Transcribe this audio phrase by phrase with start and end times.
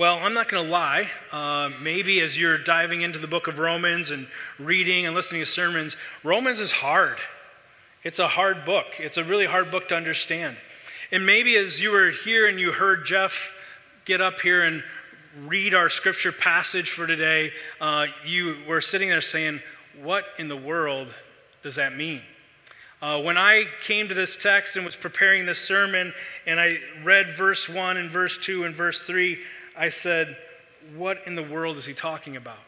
[0.00, 1.10] Well, I'm not going to lie.
[1.30, 5.46] Uh, maybe as you're diving into the book of Romans and reading and listening to
[5.46, 7.18] sermons, Romans is hard.
[8.02, 8.86] It's a hard book.
[8.98, 10.56] It's a really hard book to understand.
[11.12, 13.52] And maybe as you were here and you heard Jeff
[14.06, 14.82] get up here and
[15.38, 19.60] read our scripture passage for today, uh, you were sitting there saying,
[20.00, 21.08] What in the world
[21.62, 22.22] does that mean?
[23.02, 26.14] Uh, when I came to this text and was preparing this sermon,
[26.46, 29.38] and I read verse 1 and verse 2 and verse 3,
[29.76, 30.36] I said,
[30.96, 32.58] What in the world is he talking about?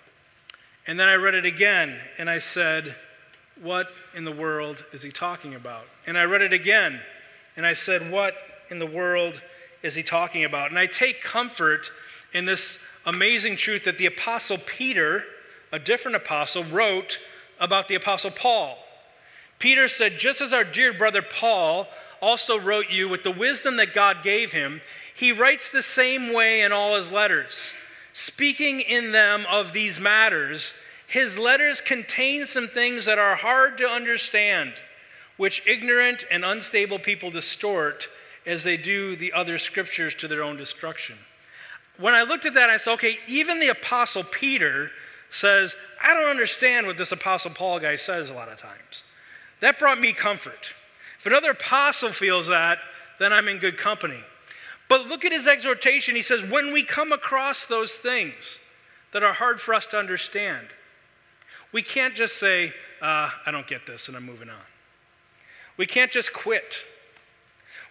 [0.86, 2.94] And then I read it again, and I said,
[3.60, 5.84] What in the world is he talking about?
[6.06, 7.00] And I read it again,
[7.56, 8.34] and I said, What
[8.70, 9.40] in the world
[9.82, 10.70] is he talking about?
[10.70, 11.90] And I take comfort
[12.32, 15.24] in this amazing truth that the Apostle Peter,
[15.70, 17.18] a different apostle, wrote
[17.60, 18.78] about the Apostle Paul.
[19.58, 21.86] Peter said, just as our dear brother Paul
[22.20, 24.80] also wrote you with the wisdom that God gave him,
[25.14, 27.74] he writes the same way in all his letters.
[28.12, 30.74] Speaking in them of these matters,
[31.06, 34.74] his letters contain some things that are hard to understand,
[35.36, 38.08] which ignorant and unstable people distort
[38.46, 41.16] as they do the other scriptures to their own destruction.
[41.98, 44.90] When I looked at that, I said, okay, even the Apostle Peter
[45.30, 49.04] says, I don't understand what this Apostle Paul guy says a lot of times.
[49.60, 50.74] That brought me comfort.
[51.18, 52.78] If another apostle feels that,
[53.20, 54.18] then I'm in good company.
[54.92, 56.14] But look at his exhortation.
[56.14, 58.60] He says, when we come across those things
[59.12, 60.66] that are hard for us to understand,
[61.72, 64.66] we can't just say, uh, I don't get this and I'm moving on.
[65.78, 66.84] We can't just quit.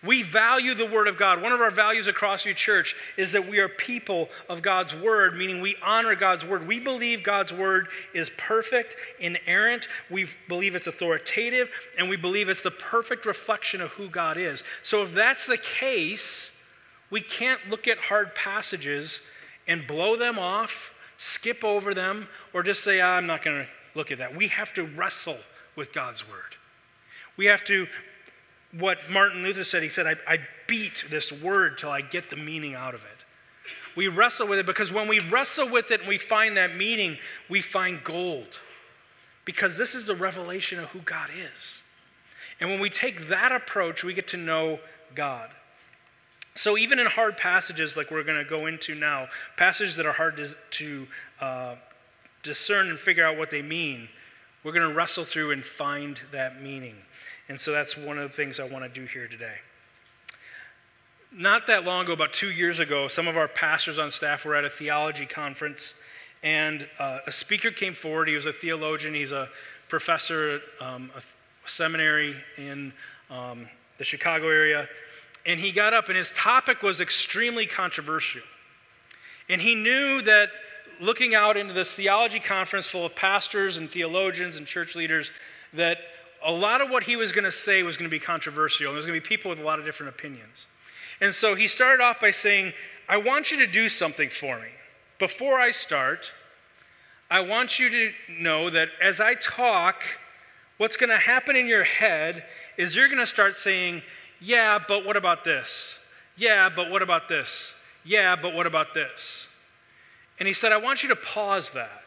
[0.03, 1.41] We value the Word of God.
[1.41, 5.35] One of our values across your church is that we are people of God's Word,
[5.35, 6.67] meaning we honor God's Word.
[6.67, 12.61] We believe God's Word is perfect, inerrant, we believe it's authoritative, and we believe it's
[12.61, 14.63] the perfect reflection of who God is.
[14.83, 16.50] So if that's the case,
[17.11, 19.21] we can't look at hard passages
[19.67, 23.67] and blow them off, skip over them, or just say, ah, I'm not going to
[23.93, 24.35] look at that.
[24.35, 25.37] We have to wrestle
[25.75, 26.55] with God's Word.
[27.37, 27.87] We have to
[28.77, 29.83] what Martin Luther said.
[29.83, 33.25] He said, I, I beat this word till I get the meaning out of it.
[33.95, 37.17] We wrestle with it because when we wrestle with it and we find that meaning,
[37.49, 38.59] we find gold.
[39.43, 41.81] Because this is the revelation of who God is.
[42.59, 44.79] And when we take that approach, we get to know
[45.15, 45.49] God.
[46.61, 50.11] So, even in hard passages like we're going to go into now, passages that are
[50.11, 51.07] hard to, to
[51.43, 51.75] uh,
[52.43, 54.07] discern and figure out what they mean,
[54.63, 56.97] we're going to wrestle through and find that meaning.
[57.49, 59.55] And so that's one of the things I want to do here today.
[61.31, 64.53] Not that long ago, about two years ago, some of our pastors on staff were
[64.53, 65.95] at a theology conference,
[66.43, 68.27] and uh, a speaker came forward.
[68.27, 69.49] He was a theologian, he's a
[69.89, 71.23] professor at um, a
[71.67, 72.93] seminary in
[73.31, 73.67] um,
[73.97, 74.87] the Chicago area.
[75.45, 78.43] And he got up, and his topic was extremely controversial.
[79.49, 80.49] And he knew that
[80.99, 85.31] looking out into this theology conference full of pastors and theologians and church leaders,
[85.73, 85.97] that
[86.43, 88.87] a lot of what he was going to say was going to be controversial.
[88.87, 90.67] And there's going to be people with a lot of different opinions.
[91.19, 92.73] And so he started off by saying,
[93.09, 94.69] I want you to do something for me.
[95.19, 96.31] Before I start,
[97.29, 100.03] I want you to know that as I talk,
[100.77, 102.43] what's going to happen in your head
[102.77, 104.01] is you're going to start saying,
[104.41, 105.99] Yeah, but what about this?
[106.35, 107.73] Yeah, but what about this?
[108.03, 109.47] Yeah, but what about this?
[110.39, 112.03] And he said, I want you to pause that.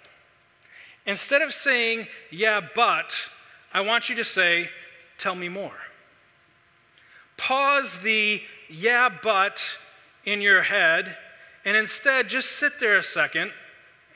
[1.07, 3.15] Instead of saying, Yeah, but,
[3.73, 4.71] I want you to say,
[5.19, 5.77] Tell me more.
[7.37, 9.63] Pause the yeah, but
[10.25, 11.17] in your head,
[11.65, 13.53] and instead just sit there a second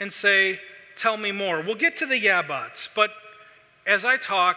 [0.01, 0.59] and say,
[0.97, 1.61] Tell me more.
[1.61, 3.11] We'll get to the yeah, buts, but
[3.87, 4.57] as I talk,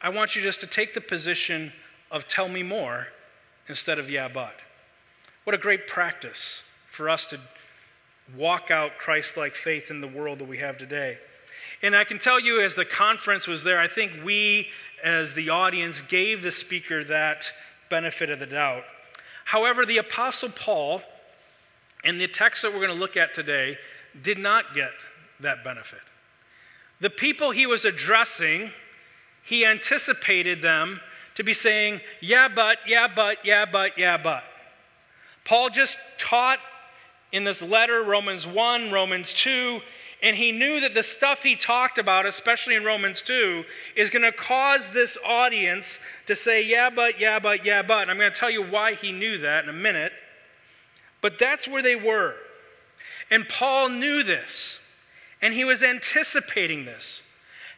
[0.00, 1.72] I want you just to take the position
[2.12, 3.08] of tell me more
[3.68, 4.54] instead of yeah, but.
[5.44, 7.40] What a great practice for us to
[8.36, 11.18] walk out Christ like faith in the world that we have today.
[11.82, 14.68] And I can tell you, as the conference was there, I think we,
[15.02, 17.50] as the audience, gave the speaker that
[17.90, 18.84] benefit of the doubt.
[19.46, 21.02] However, the Apostle Paul,
[22.04, 23.78] and the text that we're going to look at today,
[24.22, 24.92] did not get
[25.40, 26.00] that benefit.
[27.00, 28.70] The people he was addressing,
[29.42, 31.00] he anticipated them
[31.34, 34.44] to be saying, yeah, but, yeah, but, yeah, but, yeah, but.
[35.44, 36.58] Paul just taught
[37.32, 39.80] in this letter, Romans 1, Romans 2,
[40.22, 43.64] and he knew that the stuff he talked about, especially in Romans 2,
[43.96, 48.02] is going to cause this audience to say, yeah, but, yeah, but, yeah, but.
[48.02, 50.12] And I'm going to tell you why he knew that in a minute.
[51.20, 52.34] But that's where they were.
[53.30, 54.78] And Paul knew this,
[55.40, 57.22] and he was anticipating this.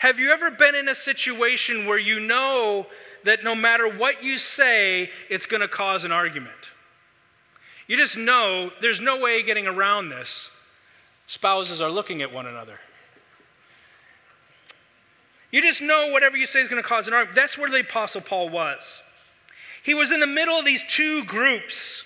[0.00, 2.86] Have you ever been in a situation where you know
[3.24, 6.52] that no matter what you say, it's going to cause an argument?
[7.86, 10.50] You just know there's no way getting around this.
[11.26, 12.78] Spouses are looking at one another.
[15.50, 17.36] You just know whatever you say is going to cause an argument.
[17.36, 19.02] That's where the Apostle Paul was.
[19.82, 22.04] He was in the middle of these two groups.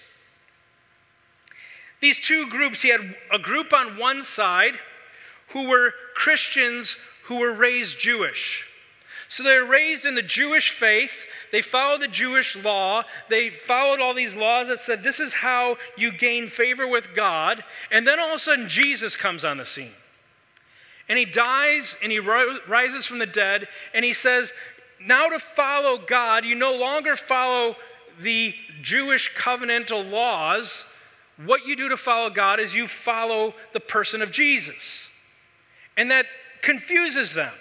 [2.01, 4.79] These two groups, he had a group on one side
[5.49, 8.68] who were Christians who were raised Jewish.
[9.29, 11.27] So they're raised in the Jewish faith.
[11.53, 13.03] They follow the Jewish law.
[13.29, 17.63] They followed all these laws that said this is how you gain favor with God.
[17.91, 19.93] And then all of a sudden, Jesus comes on the scene.
[21.11, 23.69] And he dies and he rises from the dead.
[23.93, 24.53] And he says,
[25.05, 27.77] Now to follow God, you no longer follow
[28.21, 30.87] the Jewish covenantal laws.
[31.45, 35.11] What you do to follow God is you follow the person of Jesus.
[35.99, 36.27] And that
[36.63, 37.53] confuses them.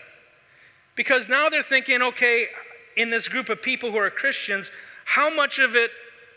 [0.98, 2.48] Because now they're thinking, okay,
[2.98, 4.72] in this group of people who are Christians,
[5.06, 5.92] how much of it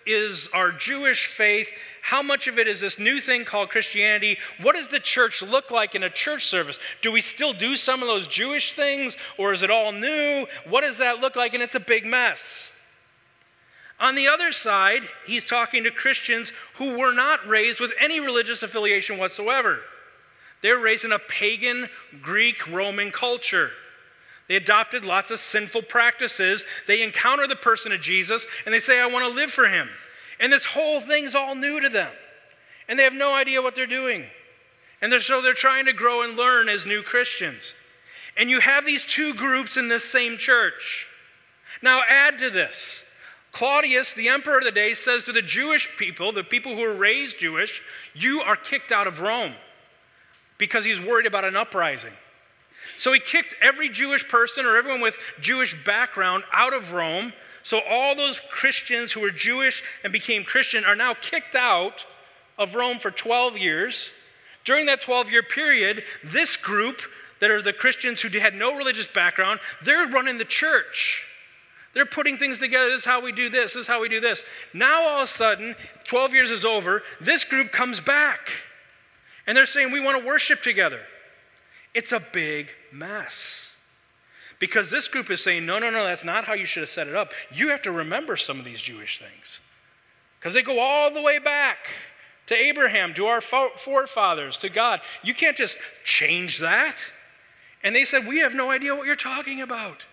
[0.06, 1.70] is our Jewish faith?
[2.02, 4.38] How much of it is this new thing called Christianity?
[4.60, 6.78] What does the church look like in a church service?
[7.00, 10.46] Do we still do some of those Jewish things or is it all new?
[10.68, 11.54] What does that look like?
[11.54, 12.72] And it's a big mess.
[13.98, 18.62] On the other side, he's talking to Christians who were not raised with any religious
[18.62, 19.80] affiliation whatsoever.
[20.62, 21.88] They're raised in a pagan
[22.22, 23.70] Greek Roman culture.
[24.50, 26.64] They adopted lots of sinful practices.
[26.88, 29.88] They encounter the person of Jesus and they say, I want to live for him.
[30.40, 32.10] And this whole thing's all new to them.
[32.88, 34.24] And they have no idea what they're doing.
[35.00, 37.74] And they're, so they're trying to grow and learn as new Christians.
[38.36, 41.06] And you have these two groups in this same church.
[41.80, 43.04] Now, add to this
[43.52, 46.92] Claudius, the emperor of the day, says to the Jewish people, the people who are
[46.92, 47.82] raised Jewish,
[48.14, 49.54] you are kicked out of Rome
[50.58, 52.14] because he's worried about an uprising.
[52.96, 57.32] So he kicked every Jewish person or everyone with Jewish background out of Rome.
[57.62, 62.06] So all those Christians who were Jewish and became Christian are now kicked out
[62.58, 64.12] of Rome for 12 years.
[64.64, 67.00] During that 12 year period, this group
[67.40, 71.24] that are the Christians who had no religious background, they're running the church.
[71.92, 72.88] They're putting things together.
[72.90, 73.72] This is how we do this.
[73.74, 74.44] This is how we do this.
[74.72, 77.02] Now, all of a sudden, 12 years is over.
[77.20, 78.50] This group comes back.
[79.46, 81.00] And they're saying, We want to worship together.
[81.94, 83.70] It's a big mess.
[84.58, 87.08] Because this group is saying, no, no, no, that's not how you should have set
[87.08, 87.32] it up.
[87.52, 89.60] You have to remember some of these Jewish things.
[90.38, 91.78] Because they go all the way back
[92.46, 95.00] to Abraham, to our forefathers, to God.
[95.22, 96.96] You can't just change that.
[97.82, 100.04] And they said, we have no idea what you're talking about.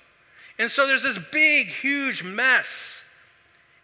[0.57, 3.03] And so there's this big, huge mess.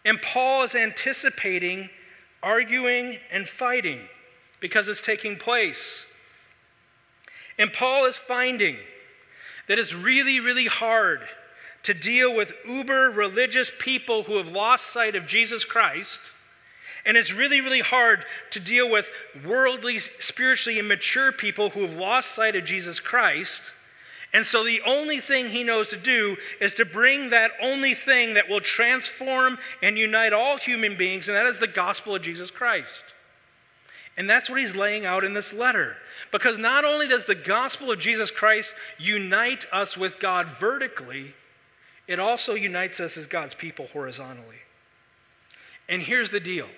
[0.04, 1.90] And Paul is anticipating
[2.42, 4.00] arguing and fighting
[4.60, 6.06] because it's taking place.
[7.58, 8.76] And Paul is finding
[9.68, 11.20] that it's really, really hard
[11.84, 16.32] to deal with uber religious people who have lost sight of Jesus Christ.
[17.06, 19.10] And it's really, really hard to deal with
[19.44, 23.72] worldly, spiritually immature people who have lost sight of Jesus Christ.
[24.32, 28.34] And so the only thing he knows to do is to bring that only thing
[28.34, 32.50] that will transform and unite all human beings, and that is the gospel of Jesus
[32.50, 33.04] Christ.
[34.16, 35.96] And that's what he's laying out in this letter.
[36.30, 41.34] Because not only does the gospel of Jesus Christ unite us with God vertically,
[42.06, 44.62] it also unites us as God's people horizontally.
[45.88, 46.68] And here's the deal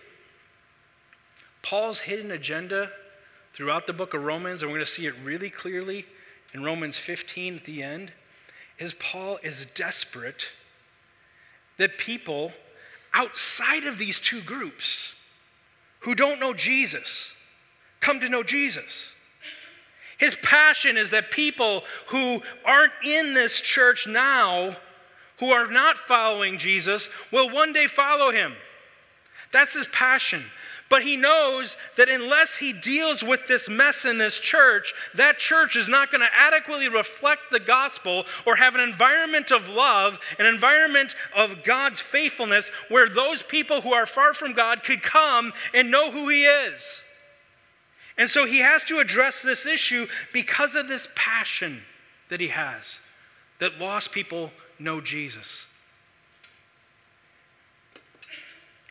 [1.62, 2.90] Paul's hidden agenda
[3.52, 6.06] throughout the book of Romans, and we're going to see it really clearly
[6.54, 8.12] in Romans 15 at the end,
[8.78, 10.50] is Paul is desperate
[11.76, 12.52] that people
[13.12, 15.14] outside of these two groups,
[16.06, 17.34] who don't know Jesus
[18.00, 19.12] come to know Jesus.
[20.18, 24.76] His passion is that people who aren't in this church now,
[25.40, 28.54] who are not following Jesus, will one day follow him.
[29.52, 30.44] That's his passion.
[30.88, 35.74] But he knows that unless he deals with this mess in this church, that church
[35.74, 40.46] is not going to adequately reflect the gospel or have an environment of love, an
[40.46, 45.90] environment of God's faithfulness where those people who are far from God could come and
[45.90, 47.02] know who he is.
[48.16, 51.82] And so he has to address this issue because of this passion
[52.28, 53.00] that he has
[53.58, 55.66] that lost people know Jesus.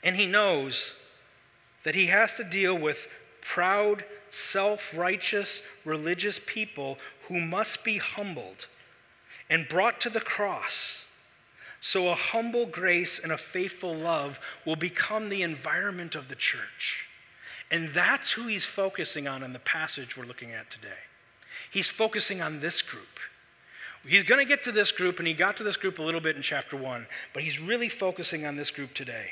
[0.04, 0.94] And he knows
[1.86, 3.08] that he has to deal with
[3.40, 6.98] proud, self righteous, religious people
[7.30, 8.68] who must be humbled
[9.50, 11.06] and brought to the cross.
[11.80, 17.08] So, a humble grace and a faithful love will become the environment of the church.
[17.72, 21.06] And that's who he's focusing on in the passage we're looking at today.
[21.72, 23.20] He's focusing on this group.
[24.08, 26.22] He's going to get to this group, and he got to this group a little
[26.22, 29.32] bit in chapter one, but he's really focusing on this group today.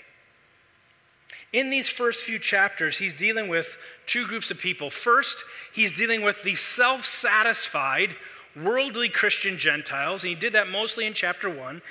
[1.53, 4.89] In these first few chapters, he's dealing with two groups of people.
[4.89, 8.15] First, he's dealing with the self satisfied,
[8.55, 11.83] worldly Christian Gentiles, and he did that mostly in chapter one.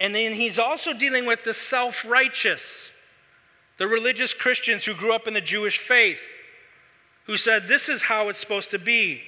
[0.00, 2.92] And then he's also dealing with the self righteous,
[3.76, 6.24] the religious Christians who grew up in the Jewish faith,
[7.26, 9.20] who said, This is how it's supposed to be.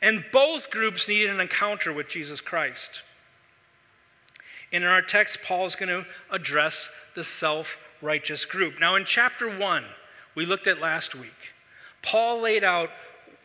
[0.00, 3.02] And both groups needed an encounter with Jesus Christ.
[4.72, 8.80] And in our text, Paul is going to address the self righteous group.
[8.80, 9.84] Now, in chapter 1,
[10.34, 11.52] we looked at last week,
[12.02, 12.90] Paul laid out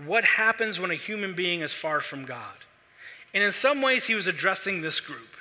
[0.05, 2.55] what happens when a human being is far from God.
[3.33, 5.35] And in some ways, he was addressing this group.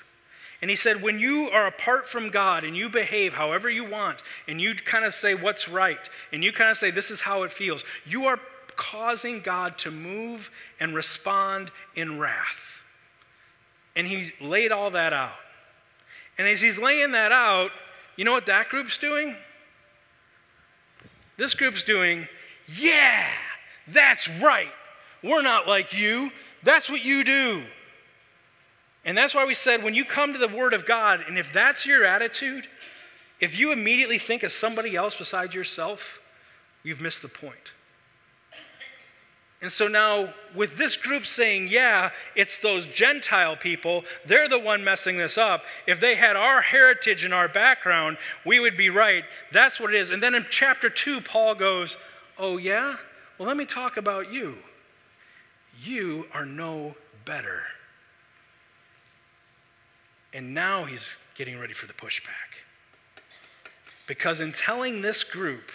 [0.60, 4.22] And he said, when you are apart from God and you behave however you want,
[4.48, 7.42] and you kind of say what's right, and you kind of say this is how
[7.42, 8.40] it feels, you are
[8.76, 12.80] causing God to move and respond in wrath.
[13.94, 15.34] And he laid all that out.
[16.38, 17.70] And as he's laying that out,
[18.16, 19.36] you know what that group's doing?
[21.36, 22.28] This group's doing,
[22.78, 23.26] yeah,
[23.88, 24.72] that's right.
[25.22, 26.30] We're not like you.
[26.62, 27.64] That's what you do.
[29.04, 31.52] And that's why we said when you come to the Word of God, and if
[31.52, 32.66] that's your attitude,
[33.40, 36.20] if you immediately think of somebody else besides yourself,
[36.82, 37.72] you've missed the point.
[39.64, 44.84] And so now, with this group saying, yeah, it's those Gentile people, they're the one
[44.84, 45.64] messing this up.
[45.86, 49.24] If they had our heritage and our background, we would be right.
[49.52, 50.10] That's what it is.
[50.10, 51.96] And then in chapter 2, Paul goes,
[52.38, 52.96] oh, yeah?
[53.38, 54.58] Well, let me talk about you.
[55.82, 56.94] You are no
[57.24, 57.62] better.
[60.34, 62.60] And now he's getting ready for the pushback.
[64.06, 65.70] Because in telling this group,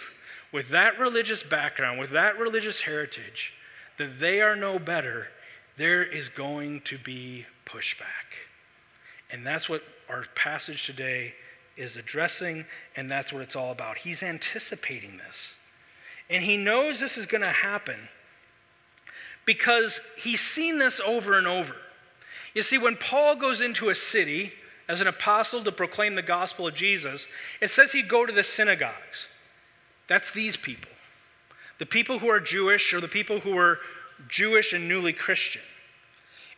[0.52, 3.52] with that religious background, with that religious heritage,
[4.00, 5.28] that they are no better,
[5.76, 8.46] there is going to be pushback.
[9.30, 11.34] And that's what our passage today
[11.76, 12.64] is addressing,
[12.96, 13.98] and that's what it's all about.
[13.98, 15.58] He's anticipating this.
[16.30, 18.08] And he knows this is going to happen
[19.44, 21.76] because he's seen this over and over.
[22.54, 24.54] You see, when Paul goes into a city
[24.88, 27.28] as an apostle to proclaim the gospel of Jesus,
[27.60, 29.28] it says he'd go to the synagogues.
[30.08, 30.90] That's these people
[31.80, 33.78] the people who are Jewish or the people who are
[34.28, 35.62] Jewish and newly Christian.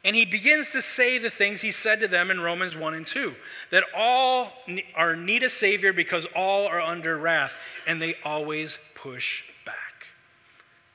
[0.05, 3.07] And he begins to say the things he said to them in Romans 1 and
[3.07, 3.33] 2
[3.71, 4.53] that all
[4.97, 7.55] are need a Savior because all are under wrath,
[7.87, 10.09] and they always push back.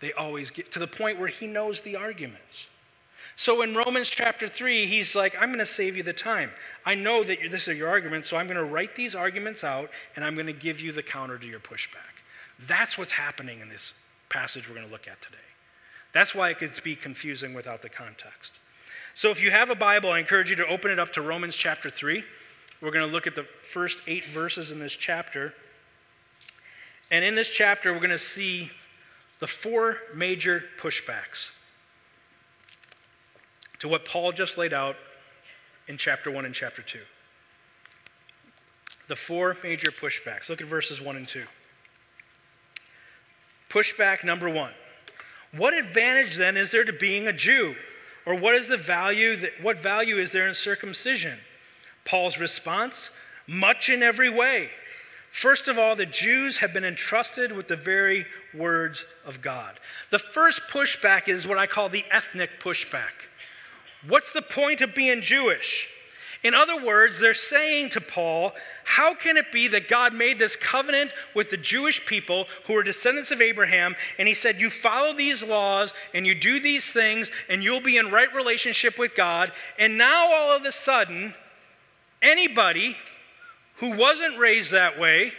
[0.02, 2.70] They always get to the point where he knows the arguments.
[3.38, 6.52] So in Romans chapter 3, he's like, I'm going to save you the time.
[6.86, 9.90] I know that this are your arguments, so I'm going to write these arguments out
[10.16, 12.24] and I'm going to give you the counter to your pushback.
[12.60, 13.94] That's what's happening in this
[14.30, 15.38] passage we're going to look at today.
[16.14, 18.60] That's why it could be confusing without the context.
[19.14, 21.56] So if you have a Bible, I encourage you to open it up to Romans
[21.56, 22.24] chapter 3.
[22.82, 25.54] We're going to look at the first eight verses in this chapter.
[27.10, 28.72] And in this chapter, we're going to see
[29.40, 31.52] the four major pushbacks
[33.80, 34.96] to what Paul just laid out
[35.88, 37.00] in chapter 1 and chapter 2.
[39.08, 40.50] The four major pushbacks.
[40.50, 41.44] Look at verses 1 and 2.
[43.70, 44.72] Pushback number one
[45.52, 47.76] What advantage then is there to being a Jew?
[48.26, 51.38] Or what is the value that, what value is there in circumcision?
[52.04, 53.10] Paul's response
[53.48, 54.70] much in every way.
[55.30, 59.80] First of all, the Jews have been entrusted with the very words of God.
[60.10, 63.30] The first pushback is what I call the ethnic pushback.
[64.08, 65.90] What's the point of being Jewish?
[66.44, 68.54] In other words, they're saying to Paul,
[68.84, 72.84] How can it be that God made this covenant with the Jewish people who are
[72.84, 73.96] descendants of Abraham?
[74.20, 77.98] And he said, You follow these laws and you do these things and you'll be
[77.98, 79.52] in right relationship with God.
[79.80, 81.34] And now all of a sudden,
[82.22, 82.98] anybody
[83.78, 85.34] who wasn't raised that way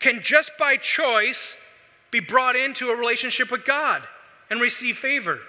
[0.00, 1.56] can just by choice
[2.10, 4.02] be brought into a relationship with God
[4.48, 5.40] and receive favor.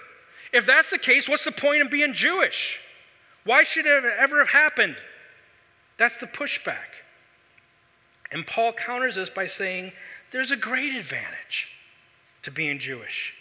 [0.52, 2.80] If that's the case, what's the point of being Jewish?
[3.44, 4.96] Why should it ever have happened?
[5.96, 7.04] That's the pushback.
[8.30, 9.92] And Paul counters this by saying
[10.30, 11.68] there's a great advantage
[12.42, 13.34] to being Jewish.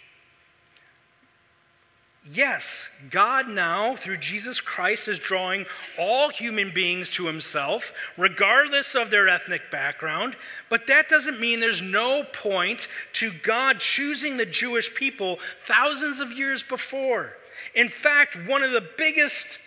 [2.29, 5.65] Yes, God now, through Jesus Christ, is drawing
[5.97, 10.35] all human beings to himself, regardless of their ethnic background.
[10.67, 16.33] But that doesn't mean there's no point to God choosing the Jewish people thousands of
[16.33, 17.33] years before.
[17.73, 19.59] In fact, one of the biggest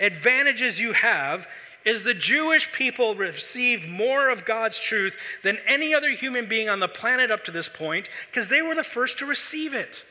[0.00, 1.46] advantages you have
[1.84, 6.80] is the Jewish people received more of God's truth than any other human being on
[6.80, 10.04] the planet up to this point because they were the first to receive it.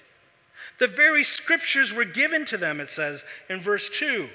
[0.79, 4.29] The very scriptures were given to them, it says in verse 2.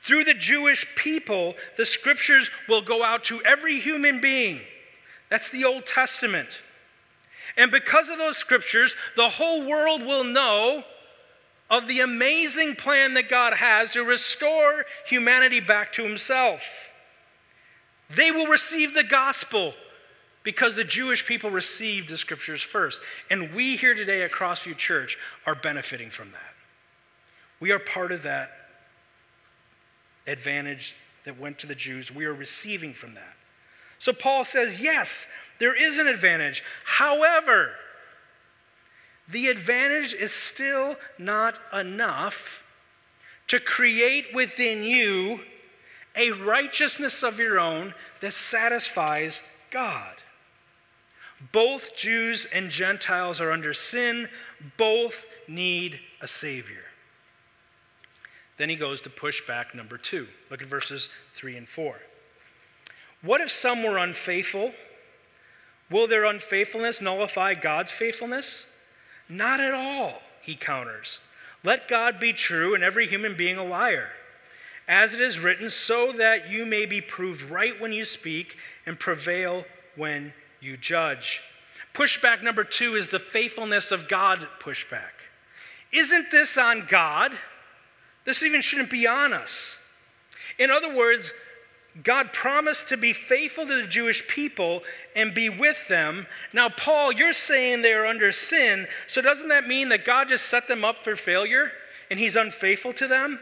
[0.00, 4.60] Through the Jewish people, the scriptures will go out to every human being.
[5.28, 6.60] That's the Old Testament.
[7.56, 10.84] And because of those scriptures, the whole world will know
[11.70, 16.92] of the amazing plan that God has to restore humanity back to Himself.
[18.10, 19.74] They will receive the gospel
[20.42, 23.00] because the Jewish people received the scriptures first.
[23.30, 26.54] And we here today at Crossview Church are benefiting from that.
[27.60, 28.50] We are part of that
[30.26, 32.12] advantage that went to the Jews.
[32.12, 33.36] We are receiving from that.
[33.98, 36.64] So Paul says, yes, there is an advantage.
[36.84, 37.72] However,
[39.30, 42.64] the advantage is still not enough
[43.48, 45.40] to create within you
[46.16, 50.16] a righteousness of your own that satisfies God.
[51.52, 54.28] Both Jews and Gentiles are under sin,
[54.76, 56.84] both need a Savior.
[58.58, 60.28] Then he goes to pushback number two.
[60.50, 61.96] Look at verses three and four.
[63.22, 64.72] What if some were unfaithful?
[65.90, 68.66] Will their unfaithfulness nullify God's faithfulness?
[69.30, 71.20] Not at all, he counters.
[71.62, 74.08] Let God be true and every human being a liar.
[74.88, 78.56] As it is written, so that you may be proved right when you speak
[78.86, 81.42] and prevail when you judge.
[81.94, 85.28] Pushback number two is the faithfulness of God pushback.
[85.92, 87.32] Isn't this on God?
[88.24, 89.78] This even shouldn't be on us.
[90.58, 91.32] In other words,
[92.04, 94.82] God promised to be faithful to the Jewish people
[95.16, 96.26] and be with them.
[96.52, 100.68] Now, Paul, you're saying they're under sin, so doesn't that mean that God just set
[100.68, 101.72] them up for failure
[102.08, 103.40] and he's unfaithful to them?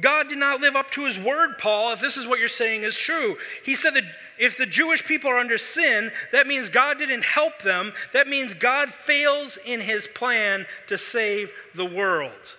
[0.00, 2.82] God did not live up to his word, Paul, if this is what you're saying
[2.82, 3.36] is true.
[3.62, 4.04] He said that
[4.38, 7.92] if the Jewish people are under sin, that means God didn't help them.
[8.14, 12.56] That means God fails in his plan to save the world.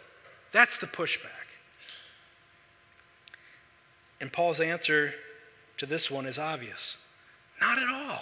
[0.52, 1.33] That's the pushback.
[4.24, 5.16] And Paul's answer
[5.76, 6.96] to this one is obvious
[7.60, 8.22] not at all.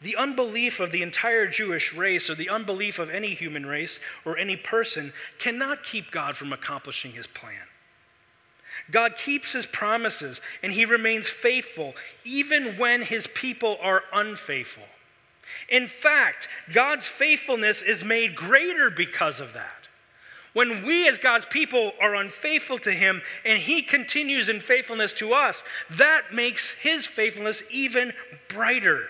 [0.00, 4.38] The unbelief of the entire Jewish race, or the unbelief of any human race or
[4.38, 7.66] any person, cannot keep God from accomplishing his plan.
[8.92, 14.84] God keeps his promises and he remains faithful even when his people are unfaithful.
[15.68, 19.83] In fact, God's faithfulness is made greater because of that.
[20.54, 25.34] When we, as God's people, are unfaithful to Him and He continues in faithfulness to
[25.34, 28.12] us, that makes His faithfulness even
[28.48, 29.02] brighter.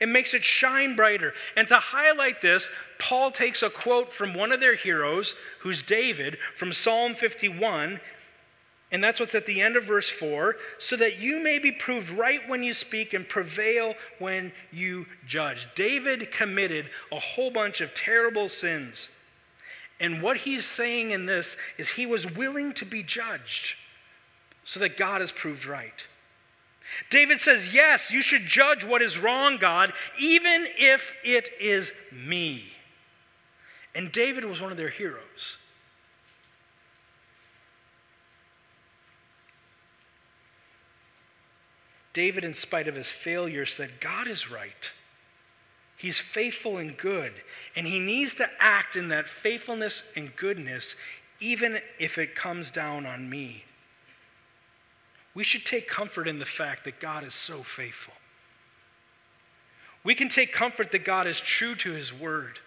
[0.00, 1.34] It makes it shine brighter.
[1.56, 6.38] And to highlight this, Paul takes a quote from one of their heroes, who's David,
[6.56, 8.00] from Psalm 51.
[8.90, 12.10] And that's what's at the end of verse 4 so that you may be proved
[12.10, 15.68] right when you speak and prevail when you judge.
[15.74, 19.10] David committed a whole bunch of terrible sins.
[20.00, 23.74] And what he's saying in this is he was willing to be judged
[24.64, 26.06] so that God is proved right.
[27.10, 32.72] David says, Yes, you should judge what is wrong, God, even if it is me.
[33.94, 35.58] And David was one of their heroes.
[42.12, 44.90] David, in spite of his failure, said, God is right.
[45.98, 47.32] He's faithful and good,
[47.74, 50.94] and he needs to act in that faithfulness and goodness,
[51.40, 53.64] even if it comes down on me.
[55.34, 58.14] We should take comfort in the fact that God is so faithful.
[60.04, 62.60] We can take comfort that God is true to his word,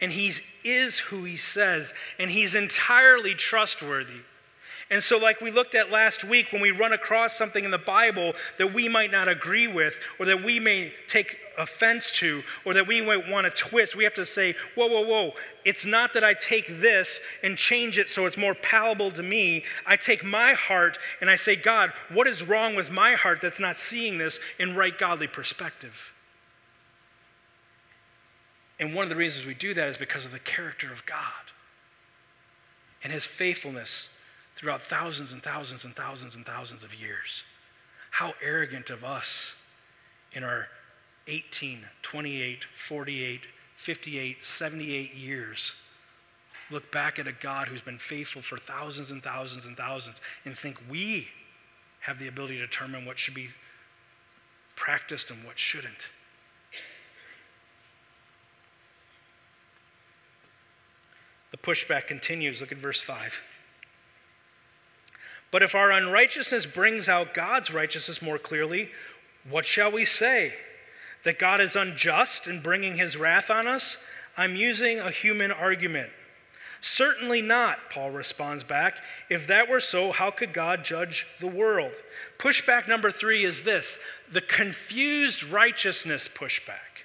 [0.00, 0.32] and he
[0.62, 4.20] is who he says, and he's entirely trustworthy.
[4.88, 7.78] And so, like we looked at last week, when we run across something in the
[7.78, 12.72] Bible that we might not agree with, or that we may take offense to, or
[12.74, 15.32] that we might want to twist, we have to say, whoa, whoa, whoa.
[15.64, 19.64] It's not that I take this and change it so it's more palatable to me.
[19.84, 23.58] I take my heart and I say, God, what is wrong with my heart that's
[23.58, 26.12] not seeing this in right godly perspective?
[28.78, 31.22] And one of the reasons we do that is because of the character of God
[33.02, 34.10] and his faithfulness
[34.56, 37.44] throughout thousands and thousands and thousands and thousands of years.
[38.10, 39.54] How arrogant of us
[40.32, 40.68] in our
[41.26, 43.40] 18, 28, 48,
[43.76, 45.74] 58, 78 years
[46.70, 50.56] look back at a God who's been faithful for thousands and thousands and thousands and
[50.56, 51.28] think we
[52.00, 53.48] have the ability to determine what should be
[54.74, 56.08] practiced and what shouldn't.
[61.52, 62.60] The pushback continues.
[62.60, 63.42] Look at verse 5.
[65.50, 68.90] But if our unrighteousness brings out God's righteousness more clearly,
[69.48, 70.54] what shall we say?
[71.24, 73.98] That God is unjust in bringing his wrath on us?
[74.36, 76.10] I'm using a human argument.
[76.80, 78.98] Certainly not, Paul responds back.
[79.30, 81.94] If that were so, how could God judge the world?
[82.38, 83.98] Pushback number three is this
[84.30, 87.04] the confused righteousness pushback.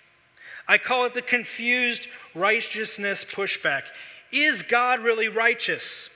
[0.67, 3.83] I call it the confused righteousness pushback.
[4.31, 6.09] Is God really righteous?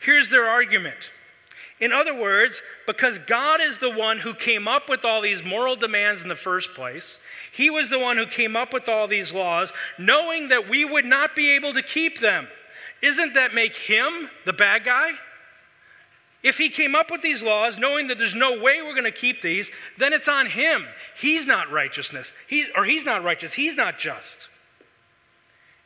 [0.00, 1.10] Here's their argument.
[1.80, 5.76] In other words, because God is the one who came up with all these moral
[5.76, 7.20] demands in the first place,
[7.52, 11.04] He was the one who came up with all these laws, knowing that we would
[11.04, 12.48] not be able to keep them.
[13.00, 15.12] Isn't that make Him the bad guy?
[16.42, 19.12] If He came up with these laws, knowing that there's no way we're going to
[19.12, 20.84] keep these, then it's on Him.
[21.20, 24.48] He's not righteousness, he's, or He's not righteous, He's not just.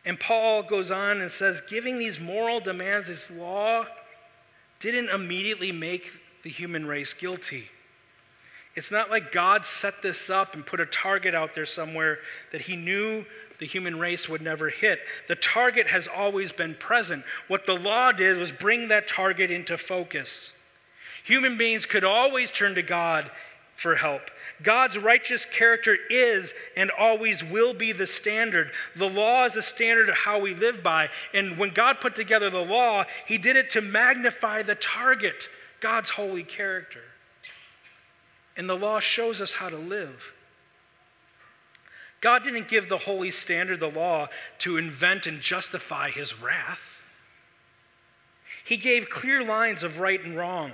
[0.05, 3.87] And Paul goes on and says, giving these moral demands, this law,
[4.91, 6.11] didn't immediately make
[6.43, 7.69] the human race guilty.
[8.75, 12.19] It's not like God set this up and put a target out there somewhere
[12.53, 13.25] that he knew
[13.59, 15.01] the human race would never hit.
[15.29, 17.25] The target has always been present.
[17.49, 20.53] What the law did was bring that target into focus.
[21.23, 23.31] Human beings could always turn to God
[23.77, 24.31] for help.
[24.63, 28.71] God's righteous character is and always will be the standard.
[28.95, 31.09] The law is a standard of how we live by.
[31.33, 35.49] And when God put together the law, He did it to magnify the target,
[35.81, 37.03] God's holy character.
[38.57, 40.33] And the law shows us how to live.
[42.21, 47.01] God didn't give the holy standard, the law, to invent and justify His wrath.
[48.65, 50.73] He gave clear lines of right and wrong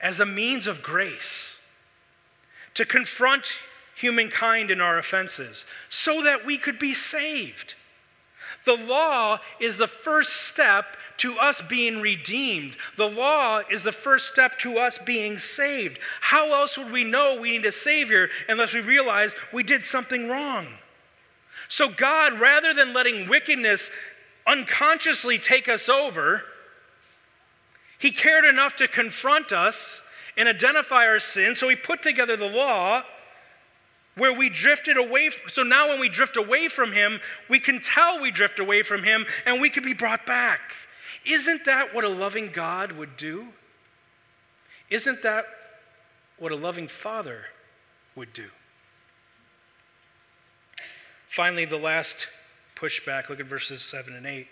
[0.00, 1.51] as a means of grace
[2.74, 3.46] to confront
[3.94, 7.74] humankind in our offenses so that we could be saved.
[8.64, 12.76] The law is the first step to us being redeemed.
[12.96, 15.98] The law is the first step to us being saved.
[16.20, 20.28] How else would we know we need a Savior unless we realize we did something
[20.28, 20.66] wrong?
[21.68, 23.90] So, God, rather than letting wickedness
[24.46, 26.44] unconsciously take us over,
[27.98, 30.02] He cared enough to confront us
[30.36, 31.54] and identify our sin.
[31.54, 33.02] So he put together the law
[34.16, 35.30] where we drifted away.
[35.46, 39.04] So now when we drift away from him, we can tell we drift away from
[39.04, 40.60] him and we can be brought back.
[41.24, 43.48] Isn't that what a loving God would do?
[44.90, 45.46] Isn't that
[46.38, 47.46] what a loving father
[48.14, 48.48] would do?
[51.28, 52.28] Finally, the last
[52.76, 54.48] pushback, look at verses 7 and 8.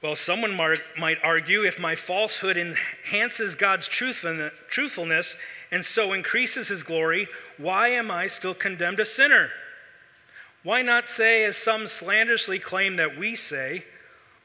[0.00, 5.36] Well, someone might argue if my falsehood enhances God's truthfulness
[5.72, 9.50] and so increases his glory, why am I still condemned a sinner?
[10.62, 13.84] Why not say, as some slanderously claim that we say,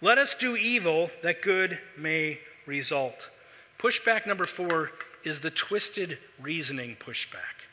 [0.02, 3.30] let us do evil that good may result?
[3.78, 4.92] Pushback number four
[5.24, 7.64] is the twisted reasoning pushback.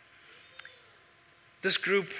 [1.62, 2.10] This group,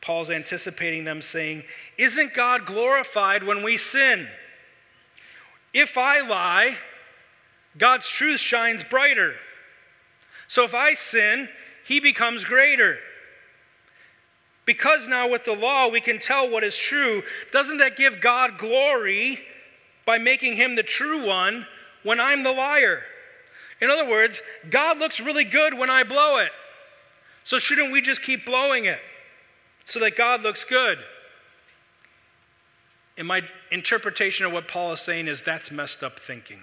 [0.00, 1.64] Paul's anticipating them saying,
[1.96, 4.28] Isn't God glorified when we sin?
[5.72, 6.76] If I lie,
[7.76, 9.34] God's truth shines brighter.
[10.48, 11.48] So if I sin,
[11.84, 12.98] he becomes greater.
[14.64, 18.58] Because now with the law we can tell what is true, doesn't that give God
[18.58, 19.40] glory
[20.04, 21.66] by making him the true one
[22.02, 23.02] when I'm the liar?
[23.80, 26.50] In other words, God looks really good when I blow it.
[27.44, 29.00] So shouldn't we just keep blowing it
[29.86, 30.98] so that God looks good?
[33.18, 36.60] And my interpretation of what Paul is saying is that's messed up thinking.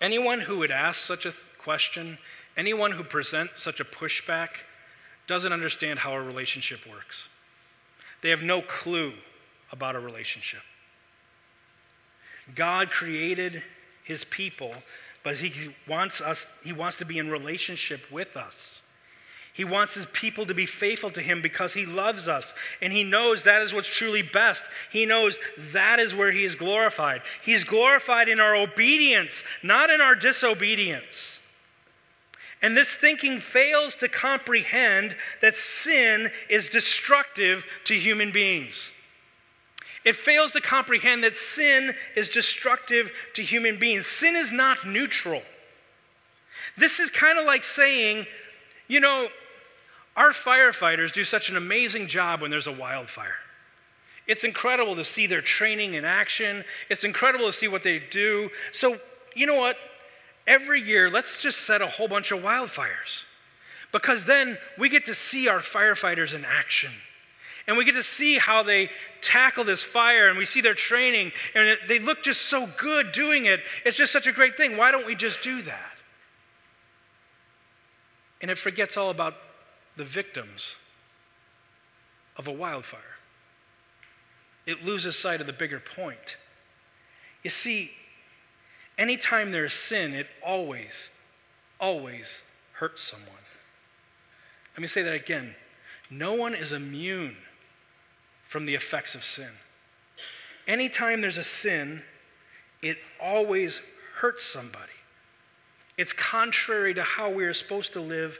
[0.00, 2.18] Anyone who would ask such a question,
[2.56, 4.48] anyone who presents such a pushback,
[5.26, 7.28] doesn't understand how a relationship works.
[8.22, 9.12] They have no clue
[9.70, 10.62] about a relationship.
[12.54, 13.62] God created
[14.04, 14.74] his people,
[15.22, 18.82] but he wants us, he wants to be in relationship with us.
[19.54, 22.54] He wants his people to be faithful to him because he loves us.
[22.80, 24.64] And he knows that is what's truly best.
[24.90, 27.20] He knows that is where he is glorified.
[27.44, 31.38] He's glorified in our obedience, not in our disobedience.
[32.62, 38.90] And this thinking fails to comprehend that sin is destructive to human beings.
[40.04, 44.06] It fails to comprehend that sin is destructive to human beings.
[44.06, 45.42] Sin is not neutral.
[46.76, 48.26] This is kind of like saying,
[48.88, 49.28] you know,
[50.16, 53.36] our firefighters do such an amazing job when there's a wildfire.
[54.26, 56.64] It's incredible to see their training in action.
[56.88, 58.50] It's incredible to see what they do.
[58.70, 58.98] So,
[59.34, 59.76] you know what?
[60.46, 63.24] Every year, let's just set a whole bunch of wildfires
[63.90, 66.90] because then we get to see our firefighters in action.
[67.66, 71.30] And we get to see how they tackle this fire, and we see their training,
[71.54, 73.60] and it, they look just so good doing it.
[73.84, 74.76] It's just such a great thing.
[74.76, 75.92] Why don't we just do that?
[78.40, 79.34] And it forgets all about
[79.96, 80.76] the victims
[82.36, 83.00] of a wildfire.
[84.64, 86.36] it loses sight of the bigger point.
[87.42, 87.90] You see,
[88.96, 91.10] anytime there's sin, it always,
[91.80, 92.42] always
[92.74, 93.28] hurts someone.
[94.74, 95.56] Let me say that again.
[96.10, 97.36] No one is immune
[98.48, 99.50] from the effects of sin.
[100.66, 102.02] Anytime there's a sin,
[102.82, 103.80] it always
[104.16, 104.92] hurts somebody.
[105.98, 108.38] It's contrary to how we are supposed to live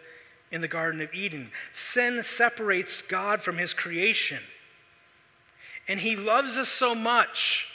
[0.52, 1.50] in the Garden of Eden.
[1.72, 4.38] Sin separates God from his creation.
[5.88, 7.68] And he loves us so much.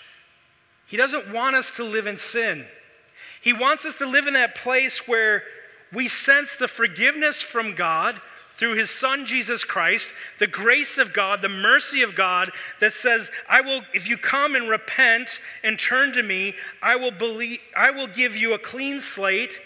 [0.86, 2.66] He doesn't want us to live in sin.
[3.42, 5.44] He wants us to live in that place where
[5.92, 8.22] we sense the forgiveness from God
[8.56, 13.30] through his son Jesus Christ, the grace of God, the mercy of God that says,
[13.48, 17.92] I will if you come and repent and turn to me, I will believe I
[17.92, 19.60] will give you a clean slate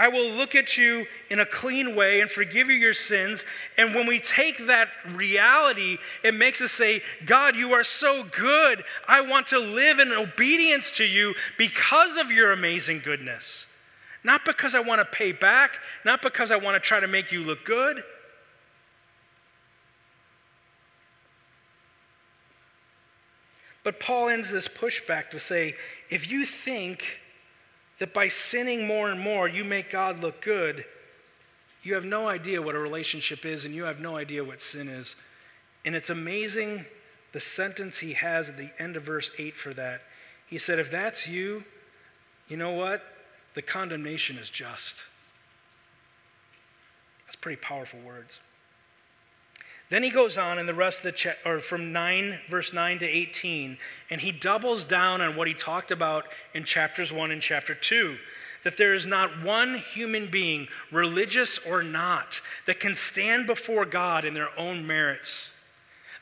[0.00, 3.44] I will look at you in a clean way and forgive you your sins.
[3.76, 8.82] And when we take that reality, it makes us say, God, you are so good.
[9.06, 13.66] I want to live in obedience to you because of your amazing goodness.
[14.24, 17.30] Not because I want to pay back, not because I want to try to make
[17.30, 18.02] you look good.
[23.84, 25.74] But Paul ends this pushback to say,
[26.08, 27.20] if you think
[28.00, 30.84] that by sinning more and more, you make God look good,
[31.82, 34.88] you have no idea what a relationship is and you have no idea what sin
[34.88, 35.14] is.
[35.84, 36.86] And it's amazing
[37.32, 40.02] the sentence he has at the end of verse 8 for that.
[40.46, 41.64] He said, If that's you,
[42.48, 43.02] you know what?
[43.54, 45.04] The condemnation is just.
[47.26, 48.40] That's pretty powerful words.
[49.90, 53.06] Then he goes on in the rest of the or from 9 verse 9 to
[53.06, 53.76] 18
[54.08, 58.16] and he doubles down on what he talked about in chapters 1 and chapter 2
[58.62, 64.24] that there is not one human being religious or not that can stand before God
[64.24, 65.50] in their own merits.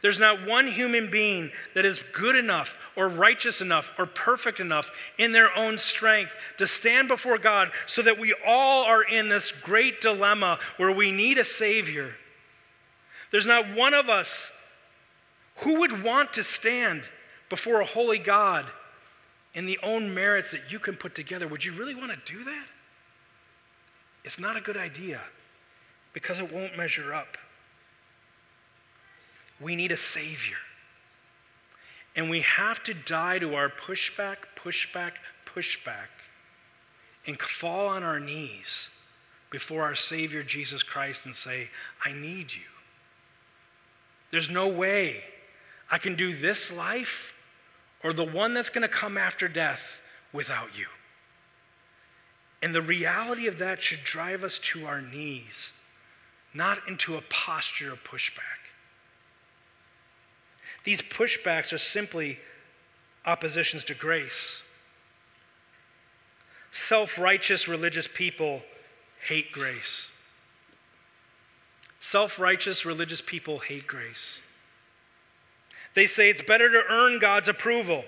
[0.00, 4.92] There's not one human being that is good enough or righteous enough or perfect enough
[5.18, 9.50] in their own strength to stand before God so that we all are in this
[9.50, 12.14] great dilemma where we need a Savior.
[13.30, 14.52] There's not one of us
[15.56, 17.08] who would want to stand
[17.48, 18.66] before a holy God
[19.54, 21.48] in the own merits that you can put together.
[21.48, 22.66] Would you really want to do that?
[24.24, 25.20] It's not a good idea
[26.12, 27.38] because it won't measure up.
[29.60, 30.56] We need a Savior.
[32.14, 35.12] And we have to die to our pushback, pushback,
[35.46, 36.08] pushback,
[37.26, 38.90] and fall on our knees
[39.50, 41.70] before our Savior Jesus Christ and say,
[42.04, 42.77] I need you.
[44.30, 45.24] There's no way
[45.90, 47.34] I can do this life
[48.02, 50.00] or the one that's going to come after death
[50.32, 50.86] without you.
[52.62, 55.72] And the reality of that should drive us to our knees,
[56.52, 58.58] not into a posture of pushback.
[60.84, 62.38] These pushbacks are simply
[63.24, 64.62] oppositions to grace.
[66.70, 68.62] Self righteous religious people
[69.26, 70.10] hate grace.
[72.00, 74.40] Self righteous religious people hate grace.
[75.94, 78.04] They say it's better to earn God's approval.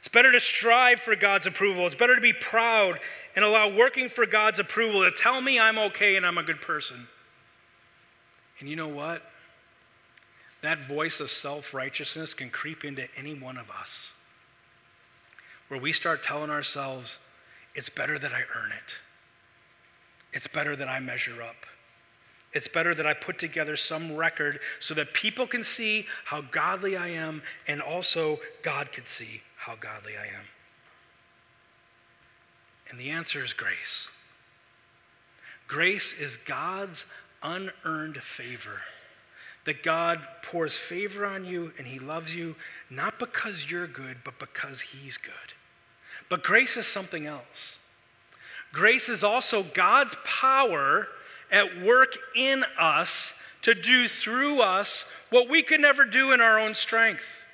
[0.00, 1.86] It's better to strive for God's approval.
[1.86, 3.00] It's better to be proud
[3.34, 6.60] and allow working for God's approval to tell me I'm okay and I'm a good
[6.60, 7.08] person.
[8.60, 9.22] And you know what?
[10.60, 14.12] That voice of self righteousness can creep into any one of us.
[15.68, 17.18] Where we start telling ourselves,
[17.74, 18.98] it's better that I earn it,
[20.32, 21.66] it's better that I measure up.
[22.54, 26.96] It's better that I put together some record so that people can see how godly
[26.96, 30.46] I am and also God can see how godly I am.
[32.88, 34.08] And the answer is grace.
[35.66, 37.06] Grace is God's
[37.42, 38.82] unearned favor.
[39.64, 42.54] That God pours favor on you and He loves you,
[42.88, 45.32] not because you're good, but because He's good.
[46.28, 47.78] But grace is something else.
[48.72, 51.08] Grace is also God's power
[51.54, 56.58] at work in us to do through us what we could never do in our
[56.58, 57.44] own strength.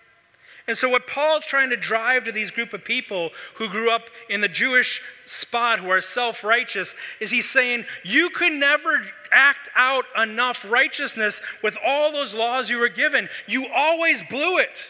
[0.67, 4.09] And so, what Paul's trying to drive to these group of people who grew up
[4.29, 9.69] in the Jewish spot, who are self righteous, is he's saying, You could never act
[9.75, 13.29] out enough righteousness with all those laws you were given.
[13.47, 14.87] You always blew it,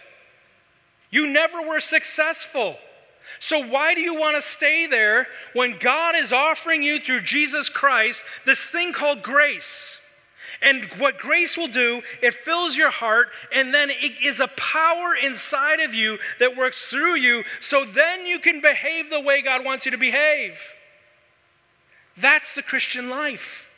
[1.10, 2.76] you never were successful.
[3.38, 7.68] So, why do you want to stay there when God is offering you through Jesus
[7.68, 9.98] Christ this thing called grace?
[10.62, 15.14] And what grace will do, it fills your heart, and then it is a power
[15.14, 19.64] inside of you that works through you, so then you can behave the way God
[19.64, 20.60] wants you to behave.
[22.16, 23.70] That's the Christian life.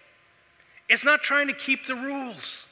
[0.88, 2.67] It's not trying to keep the rules,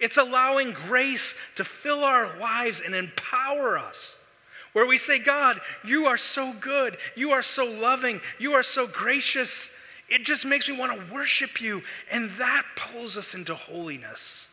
[0.00, 4.17] It's allowing grace to fill our lives and empower us.
[4.78, 6.98] Where we say, God, you are so good.
[7.16, 8.20] You are so loving.
[8.38, 9.70] You are so gracious.
[10.08, 11.82] It just makes me want to worship you.
[12.12, 14.46] And that pulls us into holiness.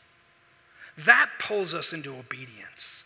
[0.98, 3.04] That pulls us into obedience.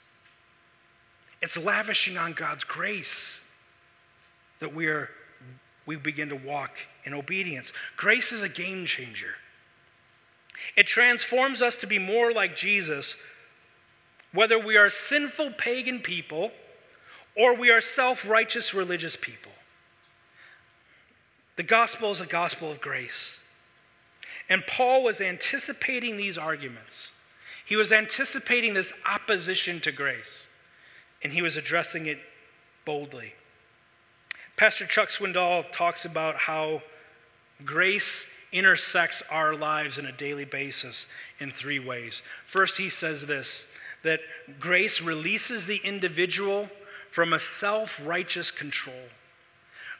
[1.42, 3.42] It's lavishing on God's grace
[4.62, 5.10] that we are
[5.86, 6.72] we begin to walk
[7.04, 7.74] in obedience.
[7.98, 9.36] Grace is a game changer.
[10.78, 13.18] It transforms us to be more like Jesus,
[14.32, 16.54] whether we are sinful pagan people
[17.40, 19.54] or we are self righteous religious people.
[21.56, 23.40] The gospel is a gospel of grace.
[24.50, 27.14] And Paul was anticipating these arguments.
[27.66, 30.48] He was anticipating this opposition to grace,
[31.24, 32.20] and he was addressing it
[32.84, 33.34] boldly.
[34.58, 36.82] Pastor Chuck Swindoll talks about how
[37.64, 41.08] grace intersects our lives on a daily basis
[41.40, 42.22] in three ways.
[42.46, 43.68] First, he says this
[44.04, 44.22] that
[44.60, 46.70] grace releases the individual
[47.20, 48.96] from a self righteous control.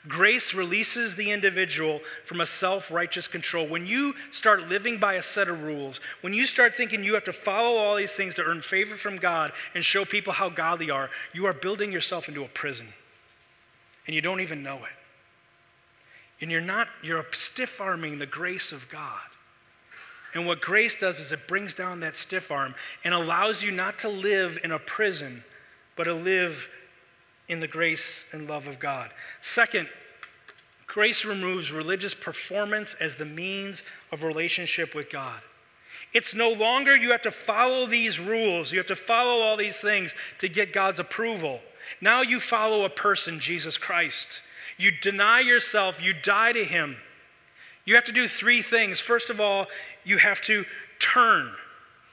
[0.08, 3.66] Grace releases the individual from a self righteous control.
[3.66, 7.24] When you start living by a set of rules, when you start thinking you have
[7.24, 10.86] to follow all these things to earn favor from God and show people how godly
[10.86, 12.86] you are, you are building yourself into a prison.
[14.06, 16.40] And you don't even know it.
[16.40, 19.20] And you're not, you're stiff arming the grace of God.
[20.32, 23.98] And what grace does is it brings down that stiff arm and allows you not
[23.98, 25.44] to live in a prison,
[25.96, 26.70] but to live
[27.50, 29.10] in the grace and love of God.
[29.40, 29.88] Second,
[30.86, 33.82] grace removes religious performance as the means
[34.12, 35.40] of relationship with God.
[36.12, 39.78] It's no longer you have to follow these rules, you have to follow all these
[39.78, 41.60] things to get God's approval.
[42.00, 44.42] Now you follow a person, Jesus Christ.
[44.78, 46.96] You deny yourself, you die to him.
[47.84, 49.00] You have to do three things.
[49.00, 49.66] First of all,
[50.04, 50.64] you have to
[50.98, 51.50] turn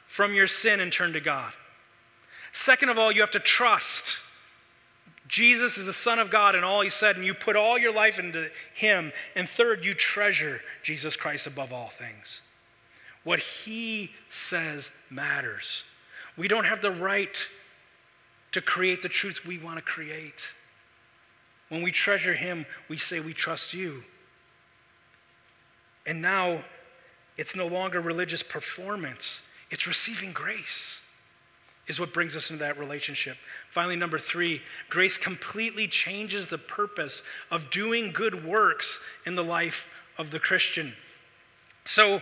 [0.07, 1.53] from your sin and turn to God.
[2.51, 4.17] Second of all, you have to trust.
[5.27, 7.93] Jesus is the Son of God and all He said, and you put all your
[7.93, 9.11] life into Him.
[9.35, 12.41] And third, you treasure Jesus Christ above all things.
[13.23, 15.83] What He says matters.
[16.37, 17.45] We don't have the right
[18.53, 20.41] to create the truth we want to create.
[21.69, 24.03] When we treasure Him, we say we trust you.
[26.05, 26.63] And now
[27.35, 31.01] it's no longer religious performance, it's receiving grace,
[31.87, 33.37] is what brings us into that relationship.
[33.69, 39.89] Finally, number three, grace completely changes the purpose of doing good works in the life
[40.17, 40.93] of the Christian.
[41.85, 42.21] So,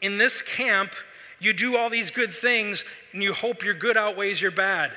[0.00, 0.94] in this camp,
[1.40, 4.92] you do all these good things and you hope your good outweighs your bad.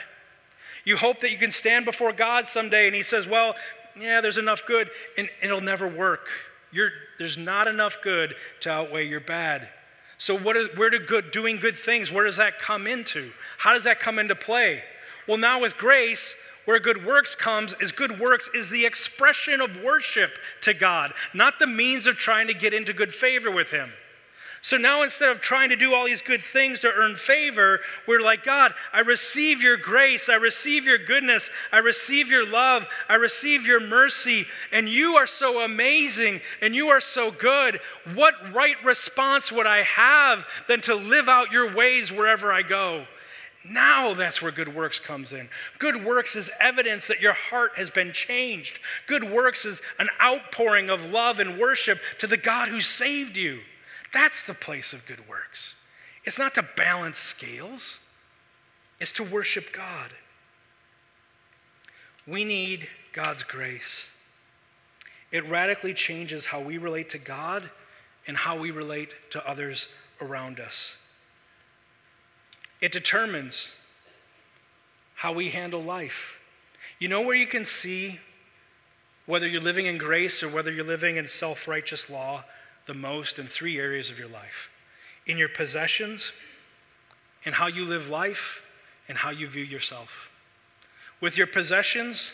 [0.84, 3.56] You hope that you can stand before God someday and He says, Well,
[4.00, 6.28] yeah, there's enough good, and, it'll never work.
[6.72, 9.70] You're, there's not enough good to outweigh your bad.
[10.18, 13.32] So, what is, where do good, doing good things, where does that come into?
[13.58, 14.84] How does that come into play?
[15.28, 19.82] Well, now with grace, where good works comes is good works is the expression of
[19.82, 23.92] worship to God, not the means of trying to get into good favor with Him.
[24.66, 28.24] So now instead of trying to do all these good things to earn favor, we're
[28.24, 30.28] like, God, I receive your grace.
[30.28, 31.52] I receive your goodness.
[31.72, 32.88] I receive your love.
[33.08, 34.48] I receive your mercy.
[34.72, 37.80] And you are so amazing and you are so good.
[38.16, 43.06] What right response would I have than to live out your ways wherever I go?
[43.64, 45.48] Now that's where good works comes in.
[45.78, 48.80] Good works is evidence that your heart has been changed.
[49.06, 53.60] Good works is an outpouring of love and worship to the God who saved you.
[54.16, 55.76] That's the place of good works.
[56.24, 58.00] It's not to balance scales,
[58.98, 60.12] it's to worship God.
[62.26, 64.10] We need God's grace.
[65.34, 67.70] It radically changes how we relate to God
[68.26, 69.90] and how we relate to others
[70.22, 70.96] around us.
[72.80, 73.76] It determines
[75.16, 76.40] how we handle life.
[77.00, 78.22] You know where you can see
[79.26, 82.46] whether you're living in grace or whether you're living in self righteous law?
[82.88, 84.70] The most in three areas of your life
[85.26, 86.34] in your possessions,
[87.44, 88.62] in how you live life,
[89.08, 90.30] and how you view yourself.
[91.20, 92.34] With your possessions,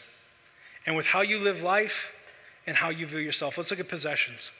[0.86, 2.12] and with how you live life,
[2.68, 3.58] and how you view yourself.
[3.58, 4.52] Let's look at possessions.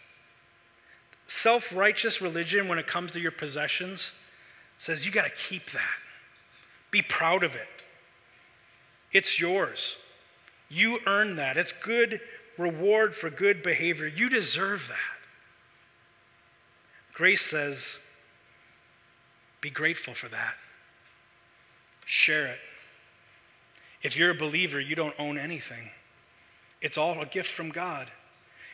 [1.28, 4.14] Self righteous religion, when it comes to your possessions,
[4.78, 5.98] says you got to keep that.
[6.90, 7.68] Be proud of it.
[9.12, 9.98] It's yours.
[10.70, 11.58] You earn that.
[11.58, 12.22] It's good
[12.58, 14.08] reward for good behavior.
[14.08, 15.21] You deserve that.
[17.14, 18.00] Grace says,
[19.60, 20.56] be grateful for that.
[22.06, 22.60] Share it.
[24.02, 25.92] If you're a believer, you don't own anything,
[26.82, 28.12] it's all a gift from God.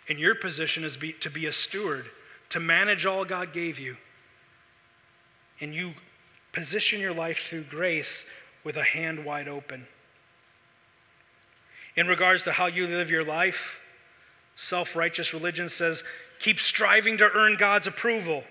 [0.09, 2.05] And your position is be, to be a steward,
[2.49, 3.97] to manage all God gave you.
[5.59, 5.95] And you
[6.57, 8.25] Position your life through grace
[8.63, 9.85] with a hand wide open.
[11.95, 13.79] In regards to how you live your life,
[14.55, 16.03] self righteous religion says
[16.39, 18.43] keep striving to earn God's approval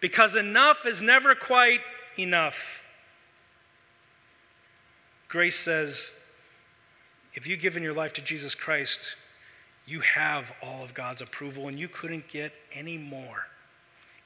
[0.00, 1.80] because enough is never quite
[2.18, 2.82] enough.
[5.28, 6.12] Grace says
[7.34, 9.16] if you've given your life to Jesus Christ,
[9.86, 13.46] you have all of God's approval and you couldn't get any more.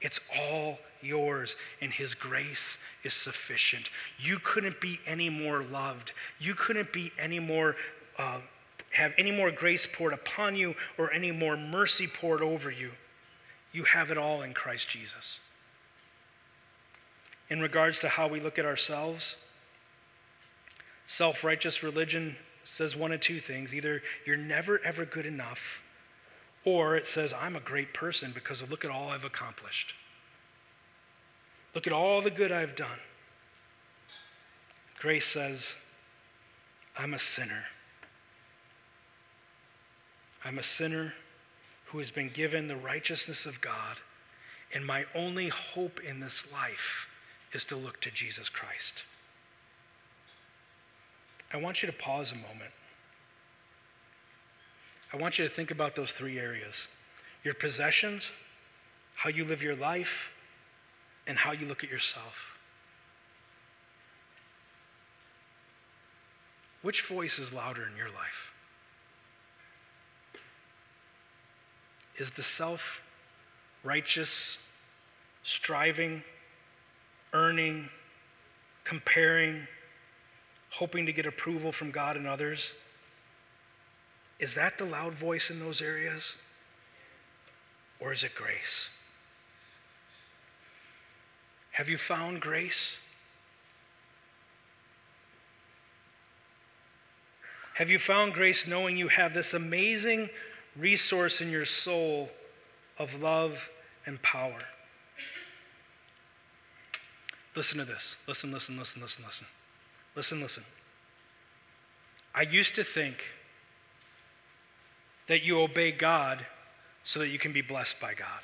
[0.00, 3.88] It's all yours, and His grace is sufficient.
[4.18, 6.12] You couldn't be any more loved.
[6.38, 7.76] You couldn't be any more,
[8.18, 8.40] uh,
[8.94, 12.92] have any more grace poured upon you or any more mercy poured over you.
[13.72, 15.40] You have it all in Christ Jesus.
[17.50, 19.36] In regards to how we look at ourselves,
[21.06, 25.82] self righteous religion says one of two things either you're never ever good enough,
[26.64, 29.94] or it says, I'm a great person because look at all I've accomplished.
[31.74, 33.00] Look at all the good I've done.
[35.00, 35.78] Grace says,
[36.96, 37.64] I'm a sinner.
[40.44, 41.14] I'm a sinner
[41.86, 43.98] who has been given the righteousness of God,
[44.74, 47.08] and my only hope in this life
[47.52, 49.04] is to look to Jesus Christ.
[51.52, 52.72] I want you to pause a moment.
[55.12, 56.88] I want you to think about those three areas
[57.44, 58.32] your possessions,
[59.16, 60.32] how you live your life,
[61.26, 62.58] and how you look at yourself.
[66.80, 68.53] Which voice is louder in your life?
[72.16, 73.02] Is the self
[73.82, 74.58] righteous,
[75.42, 76.22] striving,
[77.32, 77.88] earning,
[78.84, 79.66] comparing,
[80.70, 82.72] hoping to get approval from God and others?
[84.38, 86.36] Is that the loud voice in those areas?
[88.00, 88.90] Or is it grace?
[91.72, 92.98] Have you found grace?
[97.74, 100.30] Have you found grace knowing you have this amazing
[100.76, 102.30] resource in your soul
[102.98, 103.70] of love
[104.06, 104.60] and power?
[107.54, 108.16] Listen to this.
[108.26, 109.46] Listen, listen, listen, listen, listen.
[110.16, 110.64] Listen, listen.
[112.34, 113.22] I used to think
[115.28, 116.44] that you obey God
[117.04, 118.42] so that you can be blessed by God.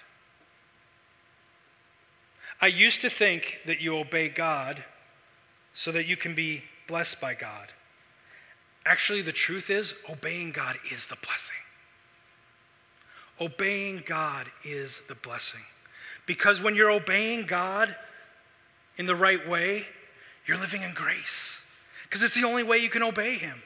[2.60, 4.84] I used to think that you obey God
[5.72, 7.72] so that you can be blessed by God.
[8.84, 11.56] Actually, the truth is, obeying God is the blessing.
[13.40, 15.60] Obeying God is the blessing.
[16.26, 17.94] Because when you're obeying God
[18.96, 19.86] in the right way,
[20.46, 21.62] you're living in grace.
[22.04, 23.62] Because it's the only way you can obey Him.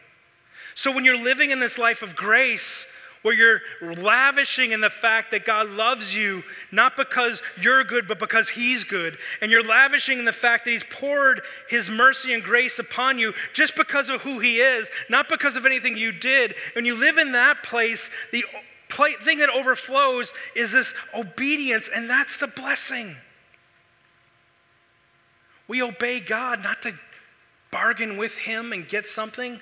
[0.75, 2.87] So when you're living in this life of grace,
[3.25, 8.18] where you're lavishing in the fact that God loves you, not because you're good, but
[8.18, 9.16] because He's good.
[9.41, 13.33] And you're lavishing in the fact that He's poured His mercy and grace upon you
[13.55, 16.55] just because of who He is, not because of anything you did.
[16.75, 18.45] When you live in that place, the
[19.22, 23.16] thing that overflows is this obedience, and that's the blessing.
[25.66, 26.95] We obey God not to
[27.70, 29.61] bargain with Him and get something.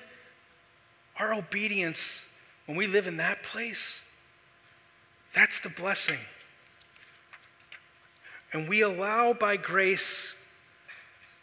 [1.17, 2.27] Our obedience
[2.65, 4.03] when we live in that place,
[5.33, 6.19] that's the blessing.
[8.53, 10.35] And we allow by grace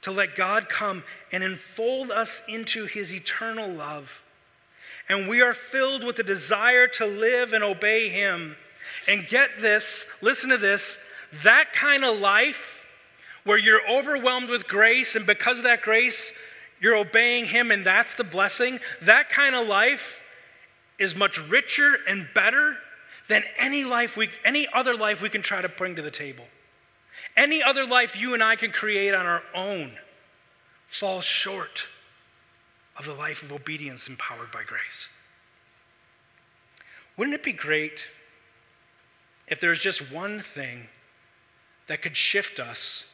[0.03, 4.22] to let God come and enfold us into his eternal love.
[5.11, 8.56] And we are filled with the desire to live and obey him.
[9.08, 11.04] And get this, listen to this,
[11.42, 12.86] that kind of life
[13.42, 16.32] where you're overwhelmed with grace, and because of that grace,
[16.80, 18.78] you're obeying him, and that's the blessing.
[19.02, 20.22] That kind of life
[20.96, 22.76] is much richer and better
[23.26, 26.44] than any life we, any other life we can try to bring to the table.
[27.36, 29.90] Any other life you and I can create on our own
[30.86, 31.88] falls short
[33.01, 35.09] of the life of obedience empowered by grace.
[37.16, 38.07] Wouldn't it be great
[39.48, 40.86] if there's just one thing
[41.88, 43.05] that could shift us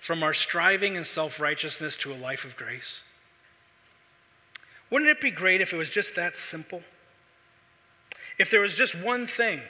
[0.00, 3.02] from our striving and self righteousness to a life of grace?
[4.88, 6.82] Wouldn't it be great if it was just that simple?
[8.38, 9.60] if there was just one thing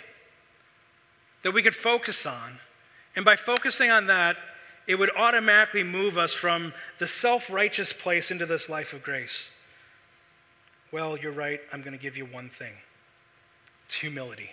[1.42, 2.58] that we could focus on,
[3.16, 4.36] and by focusing on that,
[4.86, 9.50] it would automatically move us from the self righteous place into this life of grace.
[10.90, 11.60] Well, you're right.
[11.72, 12.72] I'm going to give you one thing
[13.86, 14.50] it's humility.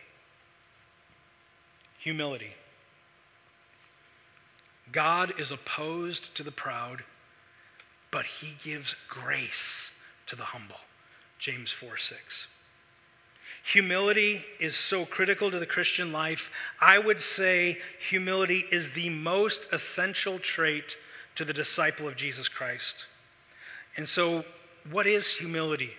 [2.00, 2.54] Humility.
[4.92, 7.04] God is opposed to the proud,
[8.10, 9.94] but he gives grace
[10.26, 10.80] to the humble.
[11.38, 12.48] James 4 6.
[13.64, 16.52] Humility is so critical to the Christian life.
[16.82, 17.78] I would say
[18.10, 20.98] humility is the most essential trait
[21.36, 23.06] to the disciple of Jesus Christ.
[23.96, 24.46] And so,
[24.90, 25.92] what is humility?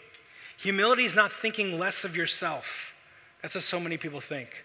[0.59, 2.95] Humility is not thinking less of yourself.
[3.43, 4.65] That's what so many people think.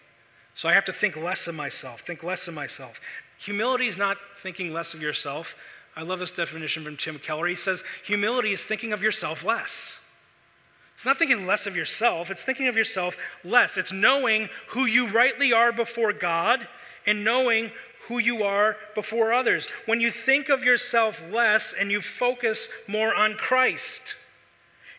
[0.54, 3.00] So I have to think less of myself, think less of myself.
[3.38, 5.56] Humility is not thinking less of yourself.
[5.94, 7.46] I love this definition from Tim Keller.
[7.46, 9.98] He says, humility is thinking of yourself less.
[10.96, 13.76] It's not thinking less of yourself, it's thinking of yourself less.
[13.76, 16.66] It's knowing who you rightly are before God
[17.04, 17.70] and knowing
[18.08, 19.68] who you are before others.
[19.84, 24.16] When you think of yourself less and you focus more on Christ,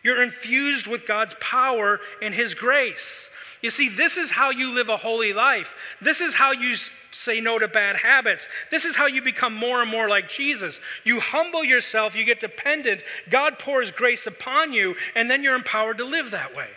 [0.03, 3.31] you're infused with God's power and His grace.
[3.61, 5.75] You see, this is how you live a holy life.
[5.99, 6.75] This is how you
[7.11, 8.47] say no to bad habits.
[8.69, 10.79] This is how you become more and more like Jesus.
[11.03, 15.97] You humble yourself, you get dependent, God pours grace upon you, and then you're empowered
[15.97, 16.69] to live that way.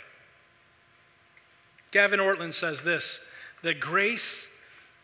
[1.90, 3.20] Gavin Ortlund says this
[3.62, 4.48] that grace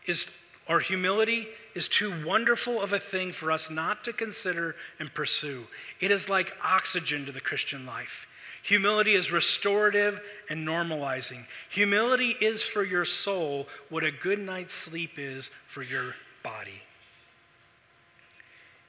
[0.05, 0.25] is,
[0.67, 5.67] or humility is too wonderful of a thing for us not to consider and pursue.
[5.99, 8.25] It is like oxygen to the Christian life.
[8.63, 11.45] Humility is restorative and normalizing.
[11.69, 16.81] Humility is for your soul what a good night's sleep is for your body.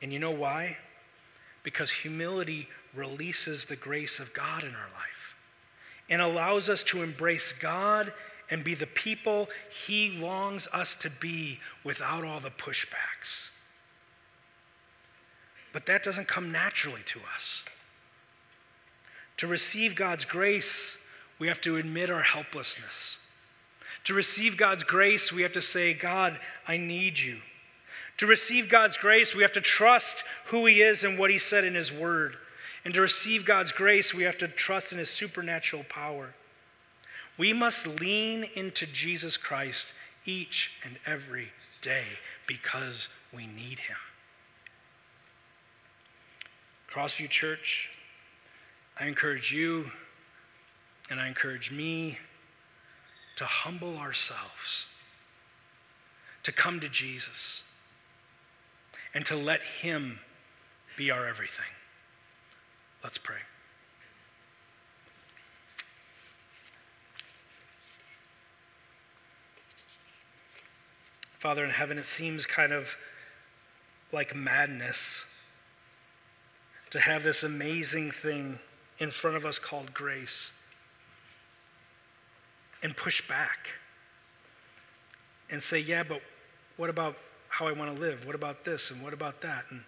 [0.00, 0.76] And you know why?
[1.62, 5.36] Because humility releases the grace of God in our life
[6.08, 8.12] and allows us to embrace God
[8.50, 9.48] and be the people
[9.86, 13.50] He longs us to be without all the pushbacks.
[15.72, 17.64] But that doesn't come naturally to us.
[19.38, 20.98] To receive God's grace,
[21.38, 23.18] we have to admit our helplessness.
[24.04, 27.38] To receive God's grace, we have to say, God, I need you.
[28.18, 31.64] To receive God's grace, we have to trust who He is and what He said
[31.64, 32.36] in His Word.
[32.84, 36.34] And to receive God's grace, we have to trust in His supernatural power.
[37.36, 39.92] We must lean into Jesus Christ
[40.24, 41.48] each and every
[41.80, 42.04] day
[42.46, 43.96] because we need Him.
[46.90, 47.90] Crossview Church,
[49.00, 49.90] I encourage you
[51.10, 52.18] and I encourage me
[53.36, 54.86] to humble ourselves,
[56.42, 57.62] to come to Jesus,
[59.14, 60.18] and to let Him
[60.96, 61.64] be our everything.
[63.02, 63.36] Let's pray.
[71.38, 72.96] Father in heaven, it seems kind of
[74.12, 75.26] like madness
[76.90, 78.58] to have this amazing thing
[78.98, 80.52] in front of us called grace
[82.82, 83.70] and push back
[85.50, 86.20] and say, yeah, but
[86.76, 87.16] what about
[87.48, 88.26] how I want to live?
[88.26, 89.64] What about this and what about that?
[89.70, 89.82] And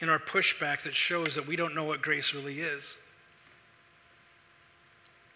[0.00, 2.96] in our pushbacks, that shows that we don't know what grace really is,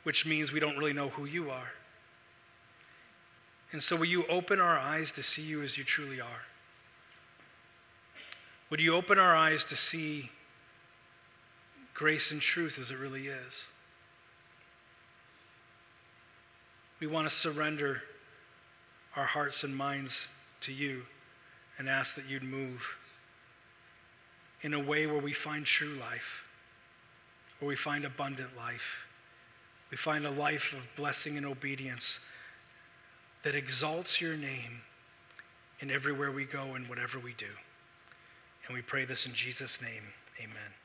[0.02, 1.72] which means we don't really know who you are.
[3.72, 6.44] And so, will you open our eyes to see you as you truly are?
[8.68, 10.30] Would you open our eyes to see
[12.00, 13.66] grace and truth as it really is.
[16.98, 18.00] We want to surrender
[19.16, 20.28] our hearts and minds
[20.62, 21.02] to you
[21.76, 22.96] and ask that you'd move
[24.62, 26.46] in a way where we find true life,
[27.58, 29.04] where we find abundant life.
[29.90, 32.18] We find a life of blessing and obedience
[33.42, 34.80] that exalts your name
[35.80, 37.52] in everywhere we go and whatever we do.
[38.66, 40.14] And we pray this in Jesus' name.
[40.38, 40.79] Amen.